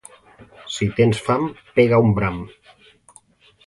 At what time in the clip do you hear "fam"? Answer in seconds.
1.27-1.47